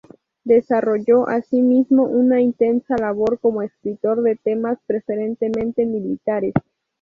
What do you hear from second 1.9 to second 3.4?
una intensa labor